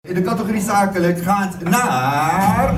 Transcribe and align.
In 0.00 0.14
de 0.14 0.22
categorie 0.22 0.60
zakelijk 0.60 1.22
gaat 1.22 1.62
naar... 1.62 2.74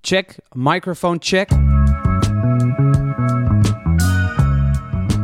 Check, 0.00 0.38
microfoon 0.52 1.16
check. 1.20 1.50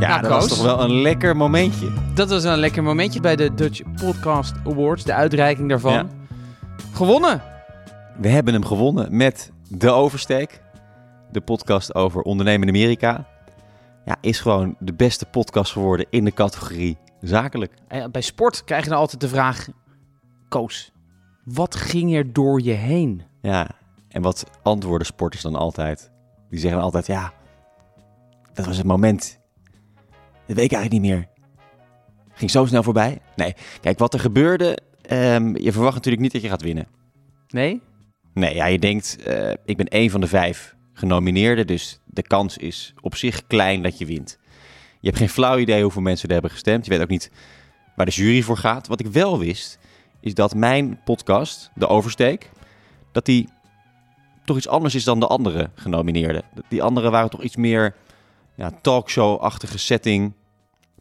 Ja, 0.04 0.10
Nou, 0.10 0.22
dat 0.22 0.30
was 0.30 0.46
Koos. 0.48 0.56
toch 0.56 0.66
wel 0.66 0.80
een 0.84 1.00
lekker 1.00 1.36
momentje. 1.36 1.92
Dat 2.14 2.28
was 2.30 2.44
een 2.44 2.58
lekker 2.58 2.82
momentje 2.82 3.20
bij 3.20 3.36
de 3.36 3.54
Dutch 3.54 3.80
Podcast 3.94 4.54
Awards, 4.66 5.04
de 5.04 5.12
uitreiking 5.12 5.68
daarvan. 5.68 5.92
Ja. 5.92 6.06
Gewonnen! 6.92 7.42
We 8.20 8.28
hebben 8.28 8.52
hem 8.54 8.64
gewonnen 8.64 9.16
met 9.16 9.52
De 9.68 9.90
Oversteek. 9.90 10.62
De 11.30 11.40
podcast 11.40 11.94
over 11.94 12.22
ondernemen 12.22 12.68
in 12.68 12.74
Amerika. 12.74 13.26
Ja, 14.04 14.16
is 14.20 14.40
gewoon 14.40 14.76
de 14.78 14.92
beste 14.94 15.26
podcast 15.26 15.72
geworden 15.72 16.06
in 16.10 16.24
de 16.24 16.32
categorie 16.32 16.96
zakelijk. 17.20 17.72
Bij 18.10 18.20
sport 18.20 18.64
krijg 18.64 18.84
je 18.84 18.90
dan 18.90 18.98
altijd 18.98 19.20
de 19.20 19.28
vraag: 19.28 19.68
Koos, 20.48 20.92
wat 21.44 21.76
ging 21.76 22.14
er 22.14 22.32
door 22.32 22.60
je 22.62 22.72
heen? 22.72 23.22
Ja, 23.42 23.68
en 24.08 24.22
wat 24.22 24.46
antwoorden 24.62 25.06
sporters 25.06 25.42
dan 25.42 25.54
altijd? 25.54 26.10
Die 26.50 26.58
zeggen 26.58 26.80
altijd, 26.80 27.06
ja, 27.06 27.32
dat 28.52 28.66
was 28.66 28.76
het 28.76 28.86
moment. 28.86 29.38
Dat 30.46 30.56
weet 30.56 30.64
ik 30.64 30.72
eigenlijk 30.72 31.02
niet 31.02 31.12
meer. 31.12 31.28
Ging 32.32 32.50
zo 32.50 32.64
snel 32.66 32.82
voorbij. 32.82 33.18
Nee, 33.36 33.54
kijk, 33.80 33.98
wat 33.98 34.14
er 34.14 34.20
gebeurde, 34.20 34.78
ehm, 35.02 35.56
je 35.56 35.72
verwacht 35.72 35.94
natuurlijk 35.94 36.22
niet 36.22 36.32
dat 36.32 36.42
je 36.42 36.48
gaat 36.48 36.62
winnen. 36.62 36.86
Nee? 37.48 37.80
Nee, 38.34 38.54
ja, 38.54 38.66
je 38.66 38.78
denkt, 38.78 39.22
eh, 39.22 39.50
ik 39.64 39.76
ben 39.76 39.88
één 39.88 40.10
van 40.10 40.20
de 40.20 40.26
vijf 40.26 40.74
genomineerden, 40.92 41.66
dus 41.66 42.00
de 42.04 42.22
kans 42.22 42.56
is 42.56 42.94
op 43.00 43.16
zich 43.16 43.46
klein 43.46 43.82
dat 43.82 43.98
je 43.98 44.06
wint. 44.06 44.38
Je 45.00 45.10
hebt 45.10 45.18
geen 45.18 45.28
flauw 45.28 45.58
idee 45.58 45.82
hoeveel 45.82 46.02
mensen 46.02 46.26
er 46.26 46.32
hebben 46.32 46.50
gestemd. 46.50 46.84
Je 46.84 46.90
weet 46.90 47.00
ook 47.00 47.08
niet 47.08 47.30
waar 47.96 48.06
de 48.06 48.12
jury 48.12 48.42
voor 48.42 48.56
gaat. 48.56 48.86
Wat 48.86 49.00
ik 49.00 49.06
wel 49.06 49.38
wist, 49.38 49.78
is 50.20 50.34
dat 50.34 50.54
mijn 50.54 51.00
podcast, 51.04 51.70
De 51.74 51.86
Oversteek, 51.86 52.50
dat 53.12 53.24
die 53.24 53.48
toch 54.44 54.56
iets 54.56 54.68
anders 54.68 54.94
is 54.94 55.04
dan 55.04 55.20
de 55.20 55.26
andere 55.26 55.70
genomineerden. 55.74 56.42
Die 56.68 56.82
andere 56.82 57.10
waren 57.10 57.30
toch 57.30 57.42
iets 57.42 57.56
meer 57.56 57.94
ja, 58.54 58.70
talkshow-achtige 58.82 59.78
setting 59.78 60.32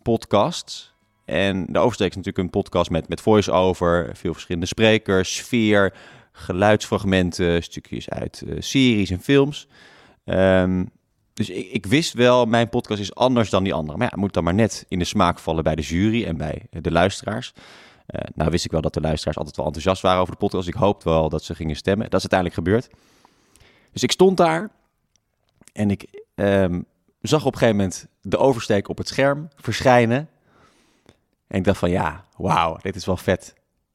podcasts. 0.01 0.93
En 1.25 1.65
De 1.69 1.79
Oversteek 1.79 2.09
is 2.09 2.15
natuurlijk 2.15 2.43
een 2.43 2.61
podcast 2.61 2.89
met, 2.89 3.09
met 3.09 3.21
voice-over, 3.21 4.09
veel 4.13 4.33
verschillende 4.33 4.67
sprekers, 4.67 5.35
sfeer, 5.35 5.93
geluidsfragmenten, 6.31 7.63
stukjes 7.63 8.09
uit 8.09 8.43
eh, 8.47 8.55
series 8.59 9.09
en 9.09 9.21
films. 9.21 9.67
Ehm, 10.25 10.85
dus 11.33 11.49
ik, 11.49 11.71
ik 11.71 11.85
wist 11.85 12.13
wel, 12.13 12.45
mijn 12.45 12.69
podcast 12.69 13.01
is 13.01 13.15
anders 13.15 13.49
dan 13.49 13.63
die 13.63 13.73
andere. 13.73 13.97
Maar 13.97 14.09
ja, 14.11 14.19
moet 14.19 14.33
dan 14.33 14.43
maar 14.43 14.53
net 14.53 14.85
in 14.87 14.99
de 14.99 15.05
smaak 15.05 15.39
vallen 15.39 15.63
bij 15.63 15.75
de 15.75 15.81
jury 15.81 16.25
en 16.25 16.37
bij 16.37 16.61
de 16.69 16.91
luisteraars. 16.91 17.53
Eh, 18.05 18.21
nou 18.35 18.51
wist 18.51 18.65
ik 18.65 18.71
wel 18.71 18.81
dat 18.81 18.93
de 18.93 19.01
luisteraars 19.01 19.37
altijd 19.37 19.55
wel 19.55 19.65
enthousiast 19.65 20.01
waren 20.01 20.21
over 20.21 20.33
de 20.33 20.39
podcast. 20.39 20.67
Ik 20.67 20.73
hoopte 20.73 21.09
wel 21.09 21.29
dat 21.29 21.43
ze 21.43 21.55
gingen 21.55 21.75
stemmen. 21.75 22.09
Dat 22.09 22.23
is 22.23 22.29
uiteindelijk 22.31 22.59
gebeurd. 22.59 22.89
Dus 23.91 24.03
ik 24.03 24.11
stond 24.11 24.37
daar 24.37 24.69
en 25.73 25.91
ik 25.91 26.05
ehm, 26.35 26.81
zag 27.29 27.45
op 27.45 27.53
een 27.53 27.57
gegeven 27.57 27.77
moment 27.77 28.07
de 28.21 28.37
oversteek 28.37 28.87
op 28.89 28.97
het 28.97 29.07
scherm 29.07 29.49
verschijnen. 29.55 30.29
En 31.47 31.57
ik 31.57 31.63
dacht 31.63 31.79
van 31.79 31.89
ja, 31.89 32.25
wauw, 32.37 32.77
dit 32.81 32.95
is 32.95 33.05
wel 33.05 33.17
vet. 33.17 33.53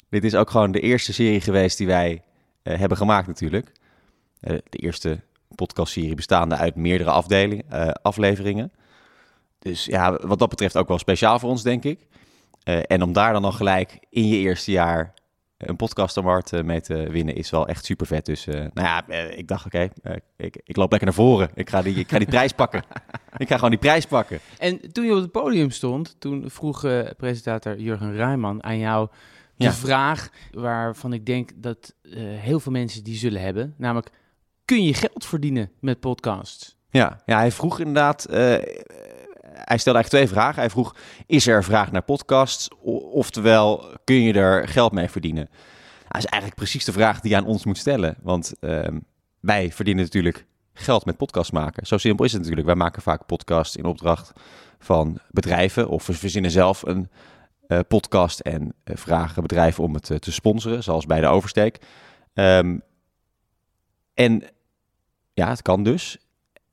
Dit 0.09 0.25
is 0.25 0.35
ook 0.35 0.51
gewoon 0.51 0.73
de 0.73 0.81
eerste 0.81 1.13
serie 1.13 1.41
geweest 1.41 1.79
die 1.79 1.87
wij 1.87 2.23
eh, 2.63 2.79
hebben 2.79 2.99
gemaakt 2.99 3.27
natuurlijk. 3.27 3.73
Eh, 4.41 4.57
de 4.69 4.79
eerste 4.79 5.21
podcastserie 5.55 6.15
bestaande 6.15 6.57
uit 6.57 6.75
meerdere 6.75 7.11
afdelingen, 7.11 7.71
eh, 7.71 7.89
afleveringen. 8.03 8.73
Dus 9.59 9.85
ja, 9.85 10.19
wat 10.27 10.39
dat 10.39 10.49
betreft 10.49 10.77
ook 10.77 10.89
wel 10.89 10.99
speciaal 10.99 11.39
voor 11.39 11.51
ons, 11.51 11.63
denk 11.63 11.85
ik. 11.85 12.07
En 12.63 13.03
om 13.03 13.13
daar 13.13 13.33
dan 13.33 13.45
al 13.45 13.53
gelijk 13.53 13.99
in 14.11 14.29
je 14.29 14.37
eerste 14.37 14.71
jaar 14.71 15.15
een 15.57 15.77
podcast 15.77 16.17
award 16.19 16.63
mee 16.63 16.81
te 16.81 17.11
winnen 17.11 17.35
is 17.35 17.51
wel 17.51 17.69
echt 17.69 17.85
super 17.85 18.07
vet. 18.07 18.27
Dus 18.27 18.45
nou 18.45 18.71
ja, 18.75 19.09
ik 19.29 19.49
dacht 19.49 19.67
oké, 19.67 19.89
ik, 20.37 20.61
ik 20.65 20.77
loop 20.77 20.91
lekker 20.91 21.09
naar 21.09 21.17
voren. 21.17 21.51
Ik 21.55 21.71
ga 21.71 21.83
die, 21.83 21.95
ik 21.95 22.11
ga 22.11 22.19
die 22.19 22.27
prijs 22.27 22.53
pakken. 22.53 22.83
Ik 23.37 23.49
ga 23.49 23.55
gewoon 23.55 23.71
die 23.71 23.79
prijs 23.79 24.07
pakken. 24.07 24.41
En 24.59 24.93
toen 24.93 25.05
je 25.05 25.15
op 25.15 25.21
het 25.23 25.31
podium 25.33 25.71
stond, 25.71 26.17
toen 26.19 26.51
vroeg 26.51 26.85
eh, 26.85 27.01
presentator 27.17 27.79
Jurgen 27.81 28.13
Rijman 28.15 28.65
aan 28.65 28.79
jou 28.79 29.09
de 29.57 29.65
Ja. 29.65 29.73
vraag 29.73 30.29
waarvan 30.53 31.13
ik 31.13 31.27
denk 31.27 31.51
dat 31.55 31.95
eh, 32.03 32.13
heel 32.21 32.61
veel 32.61 32.73
mensen 32.73 33.05
die 33.05 33.17
zullen 33.17 33.41
hebben. 33.41 33.75
Namelijk, 33.77 34.11
kun 34.65 34.85
je 34.85 34.95
geld 34.95 35.27
verdienen 35.27 35.71
met 35.81 36.01
podcasts? 36.01 36.77
Ja, 36.91 37.23
ja 37.27 37.37
hij 37.39 37.53
vroeg 37.53 37.79
inderdaad. 37.79 38.25
eh, 38.25 38.37
hij 39.65 39.79
stelde 39.79 39.99
eigenlijk 39.99 40.09
twee 40.09 40.29
vragen. 40.29 40.61
Hij 40.61 40.71
vroeg: 40.71 40.97
Is 41.27 41.47
er 41.47 41.57
een 41.57 41.63
vraag 41.63 41.93
naar 41.93 42.03
podcasts? 42.03 42.69
Oftewel, 43.13 43.85
kun 44.05 44.23
je 44.23 44.33
er 44.33 44.69
geld 44.69 44.93
mee 44.93 45.09
verdienen? 45.09 45.45
Nou, 45.51 46.09
dat 46.09 46.17
is 46.19 46.25
eigenlijk 46.25 46.55
precies 46.61 46.85
de 46.85 46.93
vraag 46.93 47.21
die 47.21 47.31
je 47.31 47.37
aan 47.37 47.47
ons 47.47 47.65
moet 47.65 47.79
stellen. 47.79 48.17
Want 48.23 48.53
ehm, 48.61 48.99
wij 49.41 49.73
verdienen 49.73 50.05
natuurlijk 50.05 50.47
geld 50.79 51.05
met 51.05 51.17
podcast 51.17 51.53
maken. 51.53 51.87
Zo 51.87 51.99
simpel 51.99 52.25
is 52.25 52.33
het 52.33 52.41
natuurlijk. 52.41 52.67
Wij 52.67 52.77
maken 52.77 53.03
vaak 53.03 53.27
podcasts 53.27 53.77
in 53.77 53.85
opdracht 53.85 54.33
van 54.79 55.19
bedrijven. 55.31 55.89
Of 55.89 56.07
we 56.07 56.15
verzinnen 56.15 56.51
zelf 56.51 56.83
een 56.83 57.11
eh, 57.67 57.79
podcast 57.89 58.41
en 58.41 58.75
eh, 58.85 58.97
vragen 58.97 59.43
bedrijven 59.43 59.85
om 59.85 59.95
het 59.95 60.11
eh, 60.11 60.17
te 60.17 60.33
sponsoren. 60.33 60.83
Zoals 60.83 61.07
bij 61.07 61.21
de 61.21 61.27
oversteek. 61.27 61.79
Ehm, 62.35 62.79
en 64.15 64.43
ja, 65.35 65.49
het 65.49 65.63
kan 65.63 65.83
dus. 65.83 66.28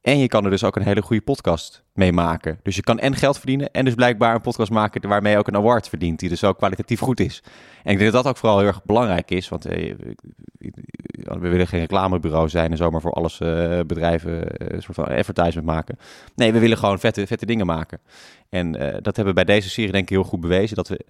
En 0.05 0.17
je 0.17 0.27
kan 0.27 0.43
er 0.43 0.49
dus 0.49 0.63
ook 0.63 0.75
een 0.75 0.83
hele 0.83 1.01
goede 1.01 1.21
podcast 1.21 1.83
mee 1.93 2.11
maken. 2.11 2.59
Dus 2.63 2.75
je 2.75 2.81
kan 2.81 2.99
en 2.99 3.15
geld 3.15 3.37
verdienen 3.37 3.71
en 3.71 3.85
dus 3.85 3.93
blijkbaar 3.93 4.35
een 4.35 4.41
podcast 4.41 4.71
maken 4.71 5.07
waarmee 5.07 5.31
je 5.31 5.37
ook 5.37 5.47
een 5.47 5.55
award 5.55 5.89
verdient, 5.89 6.19
die 6.19 6.29
dus 6.29 6.43
ook 6.43 6.57
kwalitatief 6.57 6.99
goed 6.99 7.19
is. 7.19 7.43
En 7.83 7.91
ik 7.91 7.97
denk 7.97 8.11
dat 8.11 8.23
dat 8.23 8.31
ook 8.31 8.37
vooral 8.37 8.57
heel 8.57 8.67
erg 8.67 8.83
belangrijk 8.83 9.31
is, 9.31 9.49
want 9.49 9.65
eh, 9.65 9.95
we 11.17 11.49
willen 11.49 11.67
geen 11.67 11.79
reclamebureau 11.79 12.49
zijn 12.49 12.71
en 12.71 12.77
zomaar 12.77 13.01
voor 13.01 13.11
alles 13.11 13.39
eh, 13.39 13.79
bedrijven 13.87 14.57
eh, 14.57 14.67
een 14.75 14.81
soort 14.81 14.95
van 14.95 15.05
advertisement 15.05 15.67
maken. 15.67 15.97
Nee, 16.35 16.53
we 16.53 16.59
willen 16.59 16.77
gewoon 16.77 16.99
vette, 16.99 17.27
vette 17.27 17.45
dingen 17.45 17.65
maken. 17.65 17.99
En 18.49 18.75
eh, 18.75 18.93
dat 19.01 19.15
hebben 19.15 19.35
we 19.35 19.45
bij 19.45 19.55
deze 19.55 19.69
serie 19.69 19.91
denk 19.91 20.03
ik 20.03 20.09
heel 20.09 20.23
goed 20.23 20.41
bewezen, 20.41 20.75
dat 20.75 20.87
we 20.87 21.05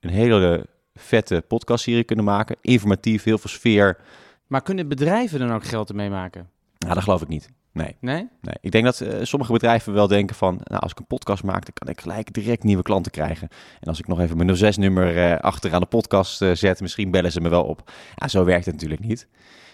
een 0.00 0.10
hele 0.10 0.66
vette 0.94 1.44
podcastserie 1.48 2.04
kunnen 2.04 2.24
maken. 2.24 2.56
Informatief, 2.60 3.24
heel 3.24 3.38
veel 3.38 3.50
sfeer. 3.50 3.98
Maar 4.46 4.62
kunnen 4.62 4.88
bedrijven 4.88 5.38
dan 5.38 5.52
ook 5.52 5.64
geld 5.64 5.88
ermee 5.88 6.10
maken? 6.10 6.48
Nou, 6.78 6.94
dat 6.94 7.02
geloof 7.02 7.22
ik 7.22 7.28
niet. 7.28 7.56
Nee. 7.72 7.96
Nee? 8.00 8.28
Nee, 8.40 8.54
ik 8.60 8.70
denk 8.70 8.84
dat 8.84 9.00
eh, 9.00 9.18
sommige 9.22 9.52
bedrijven 9.52 9.92
wel 9.92 10.06
denken 10.06 10.36
van, 10.36 10.60
nou, 10.64 10.80
als 10.82 10.92
ik 10.92 10.98
een 10.98 11.06
podcast 11.06 11.42
maak, 11.42 11.64
dan 11.64 11.72
kan 11.74 11.88
ik 11.88 12.00
gelijk 12.00 12.32
direct 12.32 12.62
nieuwe 12.62 12.82
klanten 12.82 13.12
krijgen. 13.12 13.48
En 13.80 13.88
als 13.88 13.98
ik 13.98 14.06
nog 14.06 14.20
even 14.20 14.36
mijn 14.36 14.74
06-nummer 14.74 15.16
eh 15.16 15.38
achter 15.38 15.74
aan 15.74 15.80
de 15.80 15.86
podcast 15.86 16.42
eh, 16.42 16.50
zet, 16.54 16.80
misschien 16.80 17.10
bellen 17.10 17.32
ze 17.32 17.40
me 17.40 17.48
wel 17.48 17.64
op. 17.64 17.90
Ja, 18.14 18.28
zo 18.28 18.44
werkt 18.44 18.64
het 18.64 18.74
natuurlijk 18.74 19.00
niet. 19.00 19.28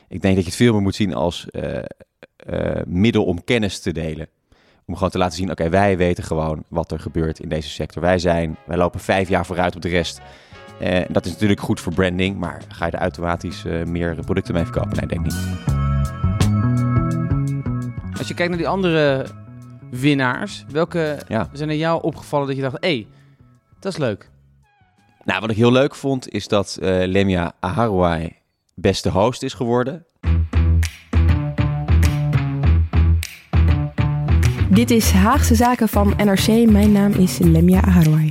Ik 0.08 0.22
denk 0.22 0.34
dat 0.34 0.44
je 0.44 0.50
het 0.50 0.58
veel 0.58 0.72
meer 0.72 0.82
moet 0.82 0.94
zien 0.94 1.14
als 1.14 1.46
middel 2.86 3.24
om 3.24 3.44
kennis 3.44 3.80
te 3.80 3.92
delen. 3.92 4.28
Om 4.86 4.94
gewoon 4.94 5.10
te 5.10 5.18
laten 5.18 5.36
zien, 5.36 5.50
oké, 5.50 5.68
wij 5.68 5.96
weten 5.96 6.24
gewoon 6.24 6.64
wat 6.68 6.92
er 6.92 7.00
gebeurt 7.00 7.38
in 7.38 7.48
deze 7.48 7.68
sector. 7.68 8.02
Wij 8.02 8.18
zijn, 8.18 8.56
wij 8.66 8.76
lopen 8.76 9.00
vijf 9.00 9.28
jaar 9.28 9.46
vooruit 9.46 9.76
op 9.76 9.82
de 9.82 9.88
rest. 9.88 10.20
Dat 11.08 11.24
is 11.24 11.32
natuurlijk 11.32 11.60
goed 11.60 11.80
voor 11.80 11.94
branding, 11.94 12.38
maar 12.38 12.62
ga 12.68 12.86
je 12.86 12.92
er 12.92 12.98
automatisch 12.98 13.62
meer 13.84 14.14
producten 14.24 14.54
mee 14.54 14.64
verkopen? 14.64 14.96
Nee, 14.96 15.06
denk 15.06 15.22
niet. 15.22 15.83
Als 18.24 18.32
je 18.32 18.38
kijkt 18.38 18.54
naar 18.54 18.62
die 18.64 18.72
andere 18.72 19.26
winnaars, 19.90 20.64
welke 20.68 21.18
Ja. 21.28 21.48
zijn 21.52 21.68
er 21.68 21.76
jou 21.76 22.02
opgevallen 22.02 22.46
dat 22.46 22.56
je 22.56 22.62
dacht, 22.62 22.76
hé, 22.80 22.88
hey, 22.88 23.06
dat 23.80 23.92
is 23.92 23.98
leuk. 23.98 24.30
Nou, 25.24 25.40
wat 25.40 25.50
ik 25.50 25.56
heel 25.56 25.72
leuk 25.72 25.94
vond, 25.94 26.28
is 26.28 26.48
dat 26.48 26.78
eh, 26.82 27.02
Lemia 27.06 27.52
Aharouai 27.60 28.32
beste 28.74 29.10
host 29.10 29.42
is 29.42 29.54
geworden. 29.54 30.04
Dit 34.70 34.90
is 34.90 35.10
Haagse 35.10 35.54
Zaken 35.54 35.88
van 35.88 36.14
NRC. 36.16 36.70
Mijn 36.70 36.92
naam 36.92 37.12
is 37.12 37.38
Lemia 37.38 37.80
Aharouai. 37.80 38.30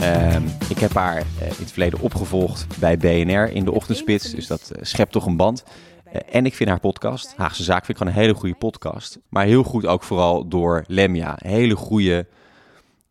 Ehm, 0.00 0.42
ik 0.68 0.78
heb 0.78 0.92
haar 0.92 1.16
eh, 1.16 1.46
in 1.46 1.54
het 1.58 1.70
verleden 1.70 2.00
opgevolgd 2.00 2.66
bij 2.78 2.96
BNR 2.96 3.50
in 3.52 3.64
de 3.64 3.72
ochtendspits, 3.72 4.30
dus 4.30 4.46
dat 4.46 4.70
eh, 4.70 4.82
schept 4.84 5.12
toch 5.12 5.26
een 5.26 5.36
band. 5.36 5.64
Eh, 6.12 6.20
en 6.30 6.46
ik 6.46 6.54
vind 6.54 6.68
haar 6.68 6.80
podcast, 6.80 7.34
Haagse 7.36 7.62
Zaak, 7.62 7.84
vind 7.84 7.88
ik 7.88 7.96
gewoon 7.96 8.12
een 8.12 8.20
hele 8.20 8.34
goede 8.34 8.54
podcast. 8.54 9.18
Maar 9.28 9.44
heel 9.44 9.62
goed 9.62 9.86
ook 9.86 10.02
vooral 10.02 10.48
door 10.48 10.84
Lemia. 10.86 11.36
Een 11.38 11.50
hele 11.50 11.76
goede 11.76 12.26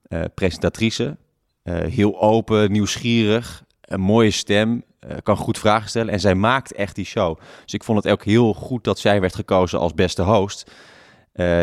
eh, 0.04 0.22
presentatrice. 0.34 1.18
Eh, 1.64 1.80
heel 1.80 2.22
open, 2.22 2.72
nieuwsgierig, 2.72 3.64
een 3.82 4.02
mooie 4.02 4.32
stem, 4.32 4.84
kan 5.24 5.38
goed 5.38 5.58
vragen 5.58 5.90
stellen. 5.90 6.14
En 6.14 6.20
zij 6.20 6.36
maakt 6.36 6.74
echt 6.74 6.96
die 6.96 7.06
show. 7.06 7.40
Dus 7.64 7.74
ik 7.74 7.84
vond 7.84 8.04
het 8.04 8.14
ook 8.14 8.24
heel 8.24 8.54
goed 8.54 8.84
dat 8.84 9.00
zij 9.00 9.22
werd 9.22 9.36
gekozen 9.36 9.80
als 9.80 9.94
beste 9.94 10.22
host. 10.22 10.72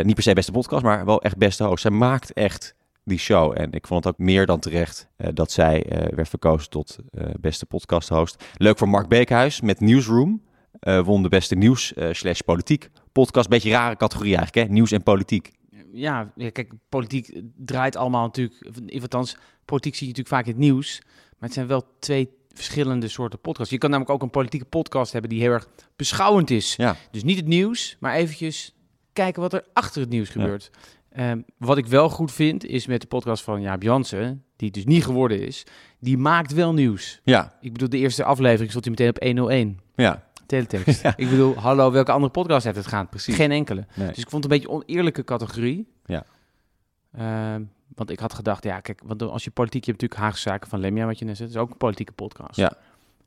Niet 0.03 0.15
per 0.15 0.23
se 0.23 0.33
beste 0.33 0.53
podcast, 0.53 0.83
maar 0.83 1.05
wel 1.05 1.23
echt 1.23 1.37
beste 1.37 1.65
host. 1.65 1.83
Zij 1.83 1.91
maakt 1.91 2.33
echt 2.33 2.75
die 3.05 3.19
show. 3.19 3.61
En 3.61 3.73
ik 3.73 3.87
vond 3.87 4.05
het 4.05 4.13
ook 4.13 4.19
meer 4.19 4.47
dan 4.47 4.61
terecht 4.61 5.09
dat 5.17 5.51
zij 5.51 5.87
werd 6.15 6.29
verkozen 6.29 6.71
tot 6.71 6.99
eh, 7.11 7.27
beste 7.41 7.67
podcast-host. 7.67 8.45
Leuk 8.57 8.79
voor 8.79 8.89
Mark 8.89 9.09
Beekhuis 9.09 9.61
met 9.61 9.81
Newsroom. 9.81 10.43
Eh, 10.81 11.01
won 11.01 11.23
de 11.23 11.29
beste 11.29 11.55
nieuws 11.55 11.95
eh, 11.95 12.09
slash 12.13 12.41
politiek 12.41 12.89
podcast. 13.13 13.49
Beetje 13.49 13.71
rare 13.71 13.97
categorie 13.97 14.37
eigenlijk, 14.37 14.69
hè? 14.69 14.75
Nieuws 14.75 14.91
en 14.91 15.03
politiek. 15.03 15.51
Ja, 15.93 16.33
ja, 16.37 16.51
kijk, 16.51 16.73
politiek 16.89 17.41
draait 17.57 17.97
allemaal 17.97 18.25
natuurlijk... 18.25 18.71
of 18.95 19.01
Althans, 19.03 19.37
politiek 19.65 19.95
zie 19.95 20.07
je 20.07 20.13
natuurlijk 20.13 20.37
vaak 20.37 20.45
in 20.47 20.61
het 20.61 20.71
nieuws. 20.71 21.01
Maar 21.05 21.49
het 21.49 21.53
zijn 21.53 21.67
wel 21.67 21.85
twee 21.99 22.29
verschillende 22.53 23.09
soorten 23.09 23.41
podcasts. 23.41 23.73
Je 23.73 23.79
kan 23.79 23.91
namelijk 23.91 24.15
ook 24.15 24.23
een 24.23 24.31
politieke 24.31 24.65
podcast 24.67 25.13
hebben 25.13 25.31
die 25.31 25.41
heel 25.41 25.53
erg 25.53 25.69
beschouwend 25.97 26.51
is. 26.51 26.77
Ja. 26.77 26.97
Dus 27.11 27.23
niet 27.23 27.37
het 27.37 27.47
nieuws, 27.47 27.97
maar 28.01 28.15
eventjes 28.15 28.75
kijken 29.13 29.43
wat 29.43 29.53
er 29.53 29.65
achter 29.73 30.01
het 30.01 30.11
nieuws 30.11 30.29
gebeurt. 30.29 30.71
Ehm, 31.11 31.41
wat 31.57 31.79
ik 31.79 31.87
wel 31.87 32.09
goed 32.09 32.33
vind, 32.33 32.65
is 32.65 32.87
met 32.87 33.01
de 33.01 33.07
podcast 33.07 33.43
van 33.43 33.61
Jaap 33.61 33.83
Jansen, 33.83 34.45
die 34.57 34.67
het 34.69 34.77
dus 34.77 34.85
niet 34.85 35.05
geworden 35.05 35.47
is, 35.47 35.67
die 36.01 36.19
maakt 36.19 36.53
wel 36.53 36.73
nieuws. 36.73 37.21
Ja, 37.25 37.57
Ik 37.61 37.73
bedoel, 37.73 37.89
de 37.89 37.99
eerste 37.99 38.25
aflevering 38.25 38.71
stond 38.71 38.85
hij 38.85 38.95
meteen 38.95 39.09
op 39.09 39.23
101. 39.23 39.79
ja. 39.95 40.27
Teletext. 40.49 41.03
Ja. 41.03 41.13
Ik 41.17 41.31
bedoel, 41.31 41.55
hallo, 41.55 41.91
welke 41.91 42.13
andere 42.13 42.33
podcast 42.33 42.65
heeft 42.65 42.77
het 42.77 42.87
gaan? 42.87 43.09
Precies. 43.09 43.35
Geen 43.35 43.51
enkele. 43.51 43.87
Nee. 43.95 44.09
Dus 44.09 44.19
ik 44.19 44.31
vond 44.31 44.45
het 44.45 44.53
een 44.53 44.59
beetje 44.59 44.75
een 44.75 44.83
oneerlijke 44.83 45.25
categorie. 45.25 45.89
Ja. 46.05 46.25
Ehm, 47.13 47.63
want 47.95 48.11
ik 48.11 48.19
had 48.19 48.35
gedacht, 48.35 48.65
ja, 48.65 48.81
kijk, 48.81 49.01
want 49.05 49.23
als 49.23 49.45
je 49.45 49.51
politiek, 49.51 49.85
je 49.85 49.91
hebt 49.91 50.03
natuurlijk 50.03 50.29
Haagse 50.31 50.49
Zaken 50.49 50.69
van 50.69 50.81
Lemja, 50.81 51.07
wat 51.07 51.19
je 51.19 51.25
net 51.25 51.37
zegt, 51.37 51.49
dat 51.53 51.59
is 51.59 51.65
ook 51.67 51.71
een 51.73 51.79
politieke 51.79 52.13
podcast. 52.13 52.57
Ja. 52.57 52.69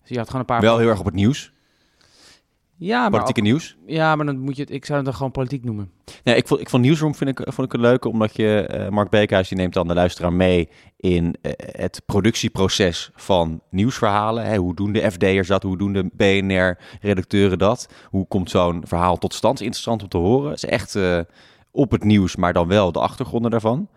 Dus 0.02 0.10
je 0.10 0.18
had 0.18 0.26
gewoon 0.26 0.42
een 0.42 0.48
paar... 0.48 0.62
Wel 0.62 0.78
heel 0.78 0.88
erg 0.90 1.00
op 1.00 1.06
het 1.06 1.14
nieuws. 1.14 1.52
ja, 2.76 3.00
maar 3.02 3.10
Politieke 3.10 3.40
ook- 3.40 3.46
nieuws. 3.46 3.78
ja, 3.86 4.16
maar 4.16 4.26
dan 4.26 4.40
moet 4.40 4.56
je 4.56 4.62
het, 4.62 4.72
ik 4.72 4.86
zou 4.86 4.98
het 4.98 5.06
dan 5.08 5.16
gewoon 5.16 5.32
politiek 5.32 5.64
noemen. 5.64 5.92
Nee, 6.24 6.36
ik 6.36 6.48
vond, 6.48 6.62
ik 6.62 6.70
vond 6.70 6.84
Newsroom 6.84 7.16
vind 7.16 7.40
ik, 7.40 7.54
vond 7.54 7.68
ik 7.68 7.74
een 7.74 7.80
leuke, 7.80 8.10
omdat 8.10 8.36
je, 8.36 8.62
eh, 8.62 8.90
Mark 8.90 9.10
Beekhuis, 9.10 9.48
die 9.48 9.58
neemt 9.58 9.74
dan 9.74 9.88
de 9.88 9.94
luisteraar 9.94 10.34
mee 10.34 10.70
in 10.98 11.36
eh, 11.42 11.52
het 11.58 12.02
productieproces 12.06 13.10
van 13.16 13.62
nieuwsverhalen. 13.70 14.46
Hè, 14.46 14.58
hoe 14.58 14.76
doen 14.76 14.92
de 14.92 15.12
FD'ers 15.12 15.48
dat? 15.48 15.64
Hoe 15.64 15.78
doen 15.78 15.94
de 15.94 16.10
BNR-redacteuren 16.14 17.58
dat? 17.58 17.90
Hoe 18.06 18.28
komt 18.28 18.50
zo'n 18.50 18.82
verhaal 18.86 19.18
tot 19.18 19.34
stand? 19.34 19.62
Interessant 19.62 20.04
om 20.04 20.10
te 20.10 20.18
horen. 20.18 20.50
Het 20.52 20.64
is 20.64 20.70
echt 20.70 20.96
eh, 20.96 21.20
op 21.72 21.92
het 21.92 22.04
nieuws, 22.04 22.36
maar 22.36 22.54
dan 22.54 22.68
wel 22.68 22.92
de 22.92 23.00
achtergronden 23.00 23.52
daarvan. 23.52 23.90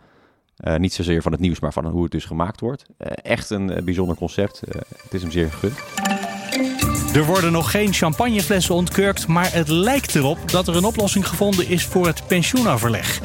Niet 0.76 0.92
zozeer 0.92 1.22
van 1.22 1.32
het 1.32 1.40
nieuws, 1.40 1.60
maar 1.60 1.72
van 1.72 1.86
hoe 1.86 2.02
het 2.02 2.12
dus 2.12 2.24
gemaakt 2.24 2.60
wordt. 2.60 2.84
Echt 3.22 3.50
een 3.50 3.80
bijzonder 3.84 4.16
concept. 4.16 4.60
Het 5.02 5.14
is 5.14 5.22
hem 5.22 5.30
zeer 5.30 5.50
gegund. 5.50 6.23
Er 7.14 7.24
worden 7.24 7.52
nog 7.52 7.70
geen 7.70 7.92
champagneflessen 7.92 8.74
ontkurkt, 8.74 9.26
maar 9.26 9.52
het 9.52 9.68
lijkt 9.68 10.14
erop 10.14 10.50
dat 10.50 10.68
er 10.68 10.76
een 10.76 10.84
oplossing 10.84 11.28
gevonden 11.28 11.68
is 11.68 11.84
voor 11.84 12.06
het 12.06 12.26
pensioenoverleg. 12.26 13.20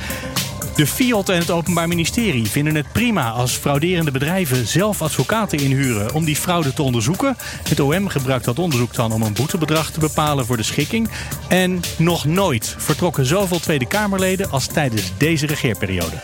De 0.76 0.88
FIOD 0.88 1.30
en 1.30 1.40
het 1.40 1.52
Openbaar 1.52 1.88
Ministerie 1.88 2.46
vinden 2.46 2.76
het 2.76 2.92
prima 2.92 3.30
als 3.30 3.52
frauderende 3.52 4.12
bedrijven 4.12 4.68
zelf 4.68 5.02
advocaten 5.02 5.60
inhuren 5.60 6.14
om 6.14 6.26
die 6.26 6.36
fraude 6.36 6.74
te 6.74 6.84
onderzoeken. 6.84 7.38
Het 7.70 7.80
OM 7.80 8.08
gebruikt 8.08 8.46
dat 8.46 8.60
onderzoek 8.60 8.94
dan 8.94 9.12
om 9.12 9.22
een 9.22 9.34
boetebedrag 9.34 9.92
te 9.92 10.00
bepalen 10.00 10.46
voor 10.46 10.58
de 10.58 10.64
schikking. 10.64 11.10
En 11.48 11.80
nog 11.98 12.26
nooit 12.26 12.76
vertrokken 12.78 13.26
zoveel 13.26 13.60
Tweede 13.60 13.88
Kamerleden 13.88 14.52
als 14.52 14.68
tijdens 14.68 15.12
deze 15.18 15.46
regeerperiode. 15.46 16.24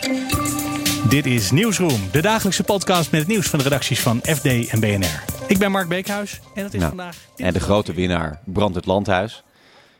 Dit 1.09 1.25
is 1.25 1.51
Nieuwsroom, 1.51 2.09
de 2.11 2.21
dagelijkse 2.21 2.63
podcast 2.63 3.11
met 3.11 3.19
het 3.19 3.29
nieuws 3.29 3.47
van 3.47 3.59
de 3.59 3.63
redacties 3.63 3.99
van 3.99 4.21
FD 4.23 4.45
en 4.45 4.79
BNR. 4.79 5.34
Ik 5.55 5.61
ben 5.61 5.71
Mark 5.71 5.87
Beekhuis 5.87 6.41
en 6.53 6.63
het 6.63 6.73
is 6.73 6.79
Nou, 6.79 6.89
vandaag... 6.95 7.17
En 7.35 7.53
de 7.53 7.59
grote 7.59 7.93
winnaar, 7.93 8.39
Brand 8.45 8.75
het 8.75 8.85
Landhuis. 8.85 9.43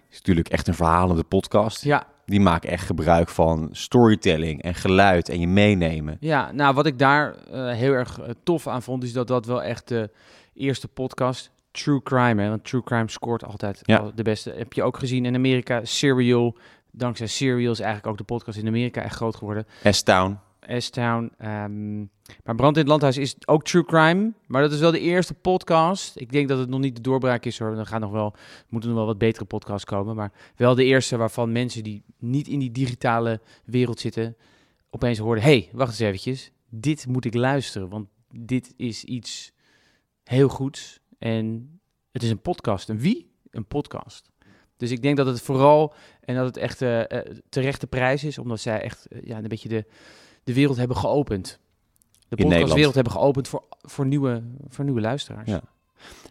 Is 0.10 0.18
natuurlijk 0.18 0.48
echt 0.50 0.68
een 0.68 0.74
verhalende 0.74 1.24
podcast. 1.24 1.84
Ja, 1.84 2.08
Die 2.26 2.40
maken 2.40 2.70
echt 2.70 2.86
gebruik 2.86 3.30
van 3.30 3.70
storytelling 3.72 4.62
en 4.62 4.76
geluid 4.76 5.30
en 5.30 5.40
je 5.40 5.48
meenemen. 5.48 6.18
Ja, 6.20 6.52
nou 6.52 6.74
wat 6.74 6.86
ik 6.86 7.00
daar 7.00 7.36
eh, 7.36 7.72
heel 7.72 7.92
erg 7.92 8.20
eh, 8.20 8.30
tof 8.44 8.68
aan 8.68 8.82
vond, 8.82 9.04
is 9.04 9.14
dat 9.14 9.28
dat 9.28 9.46
wel 9.46 9.64
echt 9.64 9.88
de 9.88 10.10
eerste 10.54 10.88
podcast, 10.88 11.52
True 11.72 12.04
Crime, 12.04 12.42
hè, 12.42 12.50
want 12.50 12.64
True 12.64 12.84
Crime 12.84 13.10
scoort 13.10 13.46
altijd 13.46 13.80
Ja. 13.84 13.98
al 13.98 14.12
de 14.16 14.24
beste. 14.24 14.54
Heb 14.58 14.74
je 14.74 14.84
ook 14.84 14.98
gezien 14.98 15.26
in 15.26 15.36
Amerika, 15.36 15.80
Serial, 15.84 16.58
dankzij 16.92 17.28
Serial 17.28 17.72
is 17.72 17.80
eigenlijk 17.80 18.10
ook 18.12 18.18
de 18.18 18.34
podcast 18.34 18.58
in 18.58 18.68
Amerika 18.68 19.02
echt 19.02 19.16
groot 19.16 19.36
geworden. 19.36 19.66
S-Town. 19.92 20.38
S-Town, 20.68 21.32
ehm, 21.38 21.98
maar 22.44 22.56
Brand 22.56 22.76
in 22.76 22.82
het 22.82 22.88
Landhuis 22.88 23.18
is 23.18 23.36
ook 23.46 23.64
True 23.64 23.86
Crime, 23.86 24.34
maar 24.48 24.62
dat 24.62 24.72
is 24.72 24.80
wel 24.80 24.92
de 24.92 25.00
eerste 25.00 25.34
podcast. 25.34 26.20
Ik 26.20 26.32
denk 26.32 26.48
dat 26.48 26.60
het 26.60 26.70
nog 26.70 26.80
niet 26.80 26.96
de 26.96 27.02
doorbraak 27.02 27.46
is 27.46 27.60
hoor, 27.60 27.78
er 27.78 27.86
gaan 27.86 28.02
nog 28.02 28.12
wel, 28.12 28.36
moeten 28.70 28.90
nog 28.90 28.98
wel 28.98 29.08
wat 29.08 29.18
betere 29.18 29.46
podcasts 29.46 29.86
komen, 29.86 30.16
maar 30.16 30.32
wel 30.56 30.76
de 30.76 30.84
eerste 30.84 31.18
waarvan 31.18 31.52
mensen 31.52 31.84
die 31.84 32.04
niet 32.20 32.48
in 32.48 32.60
die 32.60 32.72
digitale 32.72 33.42
wereld 33.66 34.00
zitten, 34.00 34.36
opeens 34.90 35.18
hoorden, 35.18 35.44
hey, 35.44 35.70
wacht 35.72 35.90
eens 35.90 36.00
eventjes, 36.00 36.52
dit 36.70 37.08
moet 37.08 37.26
ik 37.26 37.34
luisteren, 37.34 37.90
want 37.90 38.08
dit 38.32 38.74
is 38.78 39.04
iets 39.04 39.54
heel 40.24 40.50
goeds 40.50 41.00
en 41.18 41.70
het 42.12 42.24
is 42.24 42.30
een 42.30 42.42
podcast. 42.42 42.90
En 42.90 42.98
wie? 42.98 43.32
Een 43.50 43.66
podcast. 43.68 44.32
Dus 44.78 44.92
ik 44.92 45.02
denk 45.02 45.18
dat 45.18 45.26
het 45.26 45.42
vooral, 45.42 45.94
en 46.22 46.36
dat 46.36 46.46
het 46.46 46.58
echt 46.58 46.82
eh, 46.82 47.02
terechte 47.50 47.88
prijs 47.88 48.24
is, 48.24 48.38
omdat 48.38 48.60
zij 48.60 48.82
echt 48.82 49.06
eh, 49.06 49.22
ja, 49.24 49.38
een 49.38 49.48
beetje 49.48 49.70
de, 49.70 49.86
de 50.46 50.54
wereld 50.54 50.78
hebben 50.78 50.98
geopend. 50.98 51.60
De 52.28 52.36
podcastwereld 52.36 52.96
hebben 52.96 53.14
geopend 53.14 53.48
voor, 53.48 53.64
voor, 53.82 54.06
nieuwe, 54.06 54.44
voor 54.68 54.86
nieuwe 54.86 55.02
luisteraars. 55.02 55.50
Ja. 55.50 55.62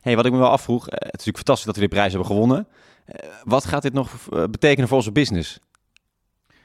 Hey, 0.00 0.16
wat 0.16 0.26
ik 0.26 0.32
me 0.32 0.38
wel 0.38 0.50
afvroeg, 0.50 0.88
eh, 0.88 0.92
het 0.92 1.04
is 1.04 1.10
natuurlijk 1.10 1.36
fantastisch 1.36 1.66
dat 1.66 1.74
we 1.74 1.80
dit 1.80 1.90
prijs 1.90 2.12
hebben 2.12 2.30
gewonnen. 2.30 2.68
Eh, 3.04 3.28
wat 3.44 3.64
gaat 3.64 3.82
dit 3.82 3.92
nog 3.92 4.12
eh, 4.32 4.44
betekenen 4.50 4.88
voor 4.88 4.96
onze 4.96 5.12
business? 5.12 5.58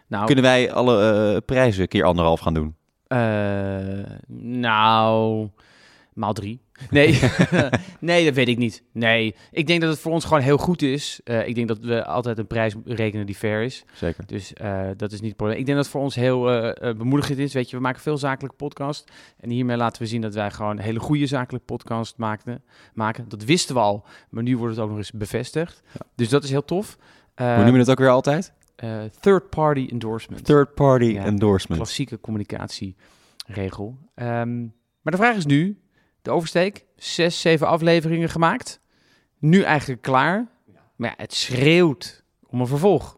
Nou, 0.07 0.25
Kunnen 0.25 0.44
wij 0.44 0.72
alle 0.72 1.42
prijzen 1.42 1.88
keer 1.88 2.04
anderhalf 2.04 2.40
gaan 2.40 2.54
doen? 2.54 2.75
nou, 4.28 5.50
maal 6.13 6.34
drie. 6.34 6.62
Nee, 6.90 7.20
nee, 8.00 8.26
dat 8.26 8.34
weet 8.34 8.48
ik 8.48 8.58
niet. 8.58 8.84
Nee, 8.92 9.36
ik 9.52 9.68
denk 9.68 9.81
dat 9.81 9.90
het 9.90 10.00
voor 10.00 10.12
ons 10.12 10.26
gewoon 10.26 10.44
heel 10.44 10.58
goed 10.58 10.81
is. 10.81 11.20
Eh, 11.24 11.48
ik 11.48 11.56
denk 11.56 11.68
dat 11.68 11.80
we 11.80 12.06
altijd 12.06 12.38
een 12.38 12.48
prijs 12.48 12.76
rekenen 12.86 13.26
die 13.26 13.36
fair 13.36 13.62
is. 13.64 13.86
Zeker. 13.94 14.26
Dus 14.26 14.54
eh, 14.54 14.88
dat 14.98 15.12
is 15.12 15.20
niet 15.20 15.28
het 15.28 15.38
probleem. 15.38 15.58
Ik 15.58 15.66
denk 15.66 15.78
dat 15.78 15.86
het 15.86 15.96
voor 15.96 16.04
ons 16.04 16.16
heel 16.16 16.52
eh, 16.52 16.96
bemoedigend 16.98 17.38
is. 17.40 17.54
Weet 17.54 17.70
je, 17.70 17.76
we 17.76 17.81
maken 17.81 18.02
veel 18.02 18.18
zakelijke 18.18 18.56
podcast. 18.56 19.12
En 19.40 19.50
hiermee 19.50 19.78
laten 19.78 20.02
we 20.02 20.08
zien 20.08 20.22
dat 20.22 20.34
wij 20.34 20.52
gewoon 20.52 20.78
een 20.78 20.84
hele 20.84 21.00
goede 21.00 21.26
zakelijke 21.26 21.66
podcast 21.66 22.18
maakten, 22.18 22.64
maken. 22.94 23.30
Dat 23.30 23.44
wisten 23.44 23.76
we 23.76 23.81
al, 23.81 24.06
maar 24.30 24.44
nu 24.44 24.58
wordt 24.58 24.76
het 24.76 24.84
ook 24.84 24.90
nog 24.90 24.98
eens 24.98 25.12
bevestigd. 25.12 25.81
Dus 26.16 26.30
dat 26.30 26.44
is 26.44 26.50
heel 26.50 26.66
tof. 26.66 26.98
Hoe 27.36 27.64
noem 27.64 27.74
je 27.74 27.80
het 27.80 27.90
ook 27.90 28.00
weer 28.00 28.10
altijd? 28.10 28.54
eh, 28.80 29.04
third 29.20 29.50
party 29.50 29.88
endorsement. 29.92 30.46
Third 30.46 30.74
party 30.74 31.06
Ja, 31.06 31.24
endorsement. 31.24 31.81
Klassieke 31.81 32.20
communicatieregel. 32.20 33.98
Ehm, 34.16 34.60
maar 35.02 35.12
de 35.12 35.18
vraag 35.18 35.36
is 35.36 35.46
nu, 35.46 35.80
de 36.21 36.31
oversteek, 36.31 36.86
zes, 36.95 37.42
zeven 37.42 37.68
afleveringen 37.68 38.30
gemaakt. 38.30 38.80
Nu 39.39 39.62
eigenlijk 39.62 40.01
klaar. 40.01 40.48
Maar 40.95 41.10
ja, 41.10 41.16
het 41.18 41.33
schreeuwt 41.33 42.23
om 42.47 42.59
een 42.59 42.68
vervolg. 42.68 43.18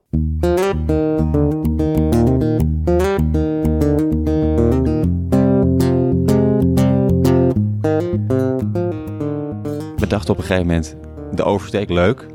We 9.97 10.07
dachten 10.07 10.33
op 10.33 10.37
een 10.37 10.43
gegeven 10.43 10.65
moment, 10.65 10.95
de 11.31 11.43
oversteek 11.43 11.89
leuk 11.89 12.25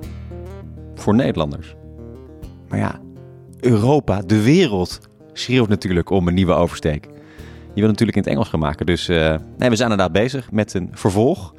voor 0.95 1.15
Nederlanders. 1.15 1.75
Maar 2.69 2.79
ja, 2.79 3.01
Europa, 3.61 4.21
de 4.21 4.43
wereld, 4.43 5.01
schreeuwt 5.33 5.69
natuurlijk 5.69 6.11
om 6.11 6.29
een 6.29 6.35
nieuwe 6.35 6.53
oversteek. 6.53 7.09
Je 7.77 7.83
wil 7.83 7.91
natuurlijk 7.91 8.17
in 8.17 8.23
het 8.23 8.33
Engels 8.33 8.49
gaan 8.49 8.61
maken. 8.61 8.87
Dus 8.87 9.09
eh, 9.09 9.35
nee, 9.59 9.69
we 9.71 9.77
zijn 9.77 9.91
inderdaad 9.91 10.13
bezig 10.13 10.51
met 10.51 10.75
een 10.75 10.89
vervolg. 10.93 11.55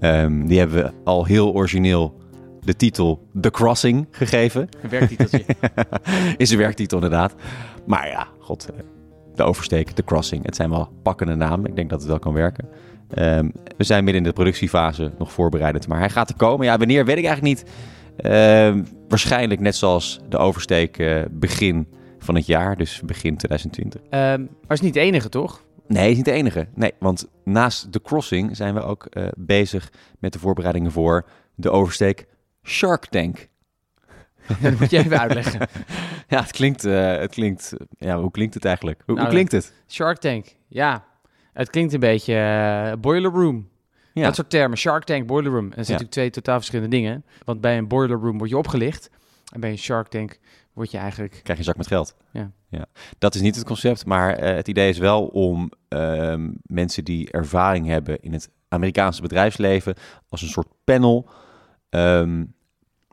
Ehm, 0.00 0.46
die 0.46 0.58
hebben 0.58 0.82
we 0.82 0.92
al 1.04 1.24
heel 1.24 1.54
origineel 1.54 2.20
de 2.64 2.76
titel 2.76 3.28
The 3.40 3.50
Crossing 3.50 4.06
gegeven. 4.10 4.68
Een 4.82 4.88
werktiteltje. 4.88 5.44
Is 6.36 6.48
de 6.48 6.56
werktitel 6.56 6.96
inderdaad. 6.96 7.34
Maar 7.86 8.08
ja, 8.08 8.28
god, 8.38 8.68
eh, 8.68 8.80
de 9.34 9.42
oversteek, 9.42 9.90
The 9.90 10.04
Crossing. 10.04 10.44
Het 10.44 10.56
zijn 10.56 10.70
wel 10.70 10.88
pakkende 11.02 11.34
namen. 11.34 11.70
Ik 11.70 11.76
denk 11.76 11.90
dat 11.90 12.00
het 12.00 12.08
wel 12.08 12.18
kan 12.18 12.32
werken. 12.32 12.68
Ehm, 13.10 13.48
we 13.76 13.84
zijn 13.84 14.04
midden 14.04 14.22
in 14.22 14.28
de 14.28 14.34
productiefase 14.34 15.10
nog 15.18 15.32
voorbereidend. 15.32 15.88
Maar 15.88 15.98
hij 15.98 16.10
gaat 16.10 16.28
er 16.28 16.36
komen. 16.36 16.66
Ja, 16.66 16.78
wanneer 16.78 17.04
weet 17.04 17.18
ik 17.18 17.24
eigenlijk 17.24 17.56
niet. 17.56 17.70
Ehm, 18.16 18.82
waarschijnlijk 19.08 19.60
net 19.60 19.76
zoals 19.76 20.20
de 20.28 20.38
oversteek 20.38 20.98
eh, 20.98 21.20
begin 21.30 21.86
van 22.28 22.36
het 22.36 22.46
jaar. 22.46 22.76
Dus 22.76 23.00
begin 23.04 23.36
2020. 23.36 24.00
Ehm, 24.10 24.40
maar 24.40 24.76
is 24.76 24.80
niet 24.80 24.94
de 24.94 25.00
enige, 25.00 25.28
toch? 25.28 25.64
Nee, 25.86 26.10
is 26.10 26.16
niet 26.16 26.24
de 26.24 26.32
enige. 26.32 26.68
Nee, 26.74 26.92
want 26.98 27.28
naast 27.44 27.92
The 27.92 28.02
Crossing 28.02 28.56
zijn 28.56 28.74
we 28.74 28.80
ook 28.82 29.04
eh, 29.04 29.28
bezig 29.36 29.92
met 30.18 30.32
de 30.32 30.38
voorbereidingen 30.38 30.92
voor 30.92 31.26
de 31.54 31.70
oversteek 31.70 32.26
Shark 32.64 33.06
Tank. 33.06 33.48
dat 34.62 34.78
moet 34.78 34.90
je 34.90 34.98
even 34.98 35.20
uitleggen. 35.20 35.68
Ja, 36.28 36.40
het 36.40 36.50
klinkt, 36.52 36.84
eh, 36.84 37.16
het 37.16 37.30
klinkt, 37.30 37.72
ja, 37.98 38.20
hoe 38.20 38.30
klinkt 38.30 38.54
het 38.54 38.64
eigenlijk? 38.64 39.02
Hoe, 39.06 39.14
Nou, 39.14 39.20
hoe 39.26 39.34
klinkt 39.34 39.52
het? 39.52 39.72
Shark 39.88 40.18
Tank, 40.18 40.46
ja. 40.66 41.04
Het 41.52 41.70
klinkt 41.70 41.92
een 41.92 42.00
beetje 42.00 42.34
eh, 42.34 42.92
boiler 43.00 43.30
room. 43.30 43.68
Ja. 44.12 44.22
Dat 44.24 44.34
soort 44.34 44.50
termen. 44.50 44.78
Shark 44.78 45.04
Tank, 45.04 45.26
boiler 45.26 45.52
room. 45.52 45.64
En 45.64 45.76
dat 45.76 45.86
zijn 45.86 45.86
Ja. 45.86 45.92
natuurlijk 45.92 46.12
twee 46.12 46.30
totaal 46.30 46.56
verschillende 46.56 46.96
dingen. 46.96 47.24
Want 47.44 47.60
bij 47.60 47.78
een 47.78 47.88
boiler 47.88 48.18
room 48.18 48.38
word 48.38 48.50
je 48.50 48.56
opgelicht. 48.58 49.10
En 49.52 49.60
bij 49.60 49.70
een 49.70 49.78
Shark 49.78 50.08
Tank 50.08 50.38
word 50.78 50.90
je 50.90 50.98
eigenlijk... 50.98 51.32
krijg 51.32 51.46
je 51.46 51.56
een 51.58 51.64
zak 51.64 51.76
met 51.76 51.86
geld. 51.86 52.16
Ja. 52.32 52.50
ja. 52.68 52.86
Dat 53.18 53.34
is 53.34 53.40
niet 53.40 53.54
het 53.54 53.64
concept, 53.64 54.06
maar 54.06 54.34
eh, 54.34 54.54
het 54.54 54.68
idee 54.68 54.88
is 54.88 54.98
wel 54.98 55.26
om 55.26 55.70
ehm, 55.88 56.50
mensen 56.62 57.04
die 57.04 57.30
ervaring 57.30 57.86
hebben 57.86 58.20
in 58.20 58.32
het 58.32 58.50
Amerikaanse 58.68 59.22
bedrijfsleven 59.22 59.94
als 60.28 60.42
een 60.42 60.48
soort 60.48 60.68
panel 60.84 61.28
ehm, 61.88 62.44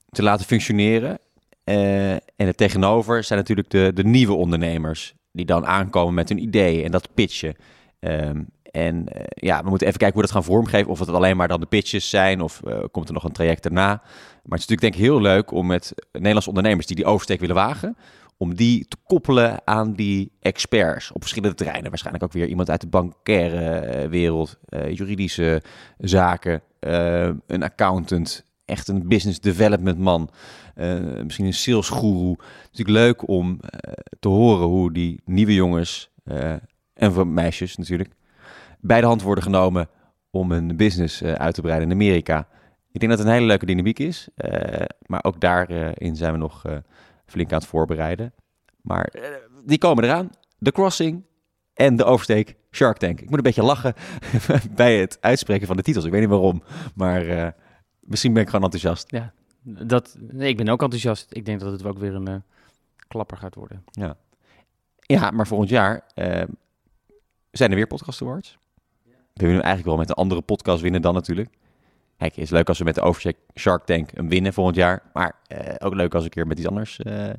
te 0.09 0.23
laten 0.23 0.45
functioneren. 0.45 1.19
Eh, 1.63 2.11
en 2.11 2.21
het 2.35 2.57
tegenover 2.57 3.23
zijn 3.23 3.39
natuurlijk 3.39 3.69
de, 3.69 3.91
de 3.93 4.03
nieuwe 4.03 4.33
ondernemers 4.33 5.15
die 5.31 5.45
dan 5.45 5.65
aankomen 5.65 6.13
met 6.13 6.29
hun 6.29 6.41
ideeën 6.41 6.83
en 6.83 6.91
dat 6.91 7.13
pitchen. 7.13 7.55
Ehm, 7.99 8.43
en 8.75 9.07
eh, 9.07 9.23
ja, 9.29 9.63
we 9.63 9.69
moeten 9.69 9.87
even 9.87 9.99
kijken 9.99 10.17
hoe 10.17 10.25
dat 10.25 10.35
gaan 10.35 10.43
vormgeven. 10.43 10.91
Of 10.91 10.99
het 10.99 11.09
alleen 11.09 11.37
maar 11.37 11.47
dan 11.47 11.59
de 11.59 11.65
pitches 11.65 12.09
zijn 12.09 12.41
of 12.41 12.61
eh, 12.63 12.83
komt 12.91 13.07
er 13.07 13.13
nog 13.13 13.23
een 13.23 13.31
traject 13.31 13.65
erna. 13.65 13.87
Maar 13.87 14.59
het 14.59 14.59
is 14.59 14.67
natuurlijk 14.67 14.81
denk 14.81 14.93
ik 14.93 14.99
heel 14.99 15.21
leuk 15.21 15.51
om 15.51 15.67
met 15.67 15.93
Nederlandse 16.11 16.49
ondernemers 16.49 16.87
die 16.87 16.95
die 16.95 17.05
oversteek 17.05 17.39
willen 17.39 17.55
wagen... 17.55 17.97
om 18.37 18.55
die 18.55 18.87
te 18.87 18.97
koppelen 19.05 19.61
aan 19.67 19.93
die 19.93 20.31
experts 20.39 21.11
op 21.11 21.21
verschillende 21.21 21.55
terreinen. 21.55 21.89
Waarschijnlijk 21.89 22.23
ook 22.23 22.31
weer 22.31 22.47
iemand 22.47 22.69
uit 22.69 22.81
de 22.81 22.87
bankaire 22.87 23.79
eh, 23.79 24.09
wereld, 24.09 24.57
juridische 24.91 25.61
zaken, 25.97 26.61
een 27.47 27.63
accountant... 27.63 28.43
Echt 28.65 28.87
een 28.87 29.07
business 29.07 29.39
development 29.39 29.97
man, 29.97 30.29
misschien 31.23 31.45
een 31.45 31.53
sales 31.53 31.89
guru. 31.89 32.29
Het 32.29 32.39
is 32.71 32.77
natuurlijk 32.77 33.05
leuk 33.05 33.27
om 33.27 33.59
te 34.19 34.27
horen 34.27 34.67
hoe 34.67 34.93
die 34.93 35.21
nieuwe 35.25 35.53
jongens 35.53 36.09
en 36.93 37.33
meisjes 37.33 37.75
natuurlijk 37.75 38.09
bij 38.87 39.01
de 39.01 39.07
hand 39.07 39.21
worden 39.21 39.43
genomen 39.43 39.87
om 40.29 40.51
hun 40.51 40.77
business 40.77 41.21
eh, 41.21 41.33
uit 41.33 41.55
te 41.55 41.61
breiden 41.61 41.87
in 41.89 41.95
Amerika. 41.95 42.47
Ik 42.91 42.99
denk 42.99 43.11
dat 43.11 43.19
het 43.19 43.27
een 43.27 43.33
hele 43.33 43.47
leuke 43.47 43.65
dynamiek 43.65 43.99
is, 43.99 44.27
eh, 44.35 44.85
maar 45.05 45.23
ook 45.23 45.39
daarin 45.39 46.15
zijn 46.15 46.31
we 46.31 46.37
nog 46.37 46.65
eh, 46.65 46.77
flink 47.25 47.51
aan 47.51 47.59
het 47.59 47.67
voorbereiden. 47.67 48.33
Maar 48.81 49.05
eh, 49.05 49.29
die 49.65 49.77
komen 49.77 50.03
eraan. 50.03 50.29
The 50.61 50.71
Crossing 50.71 51.23
en 51.73 51.95
de 51.95 52.03
oversteek 52.03 52.55
Shark 52.71 52.97
Tank. 52.97 53.19
Ik 53.21 53.29
moet 53.29 53.37
een 53.37 53.43
beetje 53.43 53.63
lachen 53.63 53.93
bij 54.75 54.99
het 54.99 55.17
uitspreken 55.21 55.67
van 55.67 55.75
de 55.75 55.81
titels. 55.81 56.05
Ik 56.05 56.11
weet 56.11 56.21
niet 56.21 56.29
waarom, 56.29 56.63
maar 56.95 57.27
eh, 57.27 57.47
misschien 57.99 58.33
ben 58.33 58.41
ik 58.41 58.49
gewoon 58.49 58.63
enthousiast. 58.63 59.11
Ja, 59.11 59.33
dat, 59.61 60.17
nee, 60.19 60.49
ik 60.49 60.57
ben 60.57 60.69
ook 60.69 60.81
enthousiast. 60.81 61.27
Ik 61.29 61.45
denk 61.45 61.59
dat 61.59 61.71
het 61.71 61.85
ook 61.85 61.97
weer 61.97 62.15
een 62.15 62.27
eh, 62.27 62.35
klapper 63.07 63.37
gaat 63.37 63.55
worden. 63.55 63.83
Ja. 63.91 64.17
ja, 64.99 65.31
maar 65.31 65.47
volgend 65.47 65.69
jaar 65.69 66.03
eh, 66.13 66.43
zijn 67.51 67.69
er 67.69 67.75
weer 67.75 67.87
Podcast 67.87 68.21
Awards. 68.21 68.57
We 69.35 69.41
willen 69.41 69.55
hem 69.55 69.65
eigenlijk 69.65 69.95
wel 69.95 70.05
met 70.05 70.09
een 70.09 70.23
andere 70.23 70.41
podcast 70.41 70.81
winnen 70.81 71.01
dan 71.01 71.13
natuurlijk. 71.13 71.49
Kijk, 72.17 72.35
het 72.35 72.43
is 72.43 72.49
leuk 72.49 72.67
als 72.67 72.77
we 72.77 72.83
met 72.83 72.95
de 72.95 73.01
Overcheck 73.01 73.37
Shark 73.55 73.85
Tank 73.85 74.09
hem 74.13 74.29
winnen 74.29 74.53
volgend 74.53 74.75
jaar. 74.75 75.03
Maar 75.13 75.35
eh, 75.47 75.73
ook 75.87 75.93
leuk 75.93 76.13
als 76.15 76.23
een 76.23 76.29
keer 76.29 76.47
met 76.47 76.57
iets 76.59 76.67
anders. 76.67 76.99
eh 76.99 77.29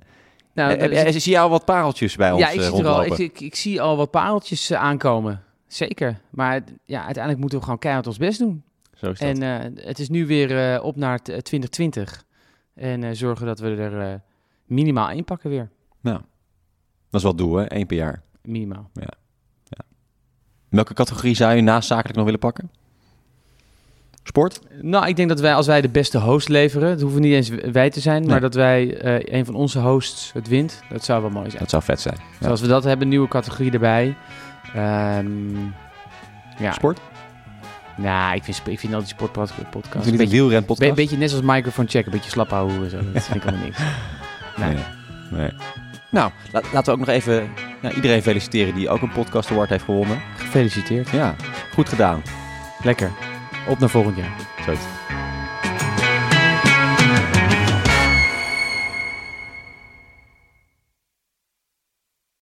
Nou, 0.53 0.75
is- 0.75 1.03
eh, 1.15 1.21
zie 1.21 1.33
je 1.33 1.39
al 1.39 1.49
wat 1.51 1.65
pareltjes 1.65 2.17
bij 2.17 2.33
ons 2.33 2.41
ja, 2.41 2.47
ik, 2.49 2.53
zie 2.53 2.63
er 2.63 2.71
al, 2.71 2.83
rondlopen? 2.83 3.25
ik, 3.25 3.33
ik, 3.35 3.41
ik 3.41 3.55
zie 3.55 3.81
al 3.83 3.97
wat 3.97 4.11
pareltjes 4.11 4.73
aankomen. 4.73 5.43
Zeker. 5.67 6.21
Maar 6.31 6.61
ja, 6.85 6.99
uiteindelijk 7.05 7.39
moeten 7.41 7.59
we 7.59 7.65
gewoon 7.65 7.79
keihard 7.81 8.07
ons 8.07 8.19
best 8.19 8.39
doen. 8.39 8.63
Zo 8.95 9.11
is 9.11 9.19
dat. 9.19 9.29
En 9.39 9.43
het 9.87 9.99
is 9.99 10.09
nu 10.09 10.27
weer 10.27 10.83
op 10.83 10.97
naar 10.97 11.19
t- 11.19 11.25
2020. 11.25 12.25
En 12.75 13.17
zorgen 13.17 13.47
dat 13.47 13.59
we 13.59 13.69
er 13.77 14.21
minimaal 14.65 15.09
één 15.11 15.25
pakken 15.25 15.51
weer. 15.51 15.71
nou, 16.01 16.17
dat 17.11 17.15
is 17.15 17.23
wel 17.23 17.31
het 17.31 17.41
doel, 17.41 17.55
hè? 17.57 17.65
Eén 17.75 17.87
per 17.87 17.97
jaar. 17.97 18.23
Minimaal. 18.43 18.91
Welke 20.69 20.95
categorie 20.95 21.35
zou 21.35 21.55
je 21.55 21.63
naast 21.63 21.89
zakelijk 21.89 22.15
nog 22.17 22.25
willen 22.25 22.41
pakken? 22.41 22.71
Sport? 24.23 24.61
Nou, 24.83 25.07
ik 25.07 25.17
denk 25.17 25.29
dat 25.29 25.41
wij, 25.41 25.55
als 25.55 25.67
wij 25.67 25.81
de 25.81 25.89
beste 25.89 26.19
host 26.19 26.49
leveren, 26.49 26.91
het 26.91 27.01
hoeven 27.01 27.21
niet 27.21 27.33
eens 27.33 27.49
wij 27.73 27.91
te 27.91 28.01
zijn, 28.01 28.21
Nee. 28.21 28.31
maar 28.31 28.41
dat 28.41 28.55
wij 28.55 28.97
eh, 28.97 29.35
een 29.39 29.45
van 29.45 29.55
onze 29.55 29.79
hosts 29.79 30.31
het 30.33 30.49
wint, 30.49 30.83
dat 30.89 31.05
zou 31.05 31.21
wel 31.23 31.31
mooi 31.31 31.47
zijn. 31.49 31.61
Dat 31.63 31.71
zou 31.71 31.83
vet 31.83 32.01
zijn. 32.01 32.17
Dus 32.39 32.49
als 32.49 32.61
we 32.61 32.67
dat 32.67 32.85
hebben, 32.85 33.09
nieuwe 33.09 33.29
categorie 33.29 33.71
erbij. 33.73 34.15
Ehm, 34.75 35.57
ja, 36.59 36.73
Sport? 36.73 37.01
nou, 37.97 38.35
ik 38.37 38.45
vind, 38.45 38.63
ik 38.67 38.79
vind 38.81 38.95
al 38.95 38.99
die 39.01 39.09
sportpodcast 39.09 39.61
Is 39.61 39.95
een 39.95 39.97
het 39.97 40.05
niet 40.05 40.21
een 40.81 40.87
beetje, 40.87 40.95
beetje 40.95 41.17
net 41.17 41.31
zoals 41.31 41.45
microphone 41.45 41.89
check, 41.89 42.07
een 42.07 42.13
beetje 42.13 42.31
slap 42.31 42.51
houden 42.51 42.85
en 42.85 42.91
zo. 42.91 42.99
Dat 43.13 43.23
vind 43.23 43.37
ik 43.37 43.49
allemaal 43.49 43.65
niks. 43.65 43.79
Nee. 44.57 44.75
Nee. 45.31 45.41
nee. 45.41 45.51
Nou, 46.11 46.31
la- 46.53 46.61
laten 46.73 46.85
we 46.85 46.91
ook 47.01 47.07
nog 47.07 47.09
even 47.15 47.49
ja, 47.83 47.93
iedereen 47.93 48.23
feliciteren 48.23 48.75
die 48.75 48.89
ook 48.89 49.03
een 49.03 49.13
podcast 49.13 49.51
award 49.51 49.69
heeft 49.71 49.85
gewonnen. 49.85 50.21
Gefeliciteerd. 50.57 51.11
Ja, 51.11 51.35
goed 51.73 51.89
gedaan. 51.89 52.23
Lekker. 52.83 53.11
Op 53.69 53.79
naar 53.79 53.91
volgend 53.91 54.17
jaar. 54.17 54.37
Zo. 54.65 54.73